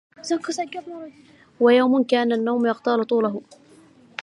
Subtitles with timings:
[1.59, 3.41] ويوم كأن النوم يغتال طوله